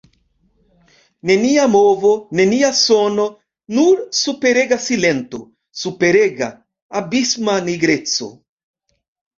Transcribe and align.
Nenia 1.29 1.65
movo, 1.73 2.13
nenia 2.39 2.71
sono, 2.79 3.27
nur 3.77 4.01
superega 4.23 4.81
silento, 4.87 5.39
superega, 5.85 6.51
abisma 7.03 7.63
nigreco. 7.71 8.29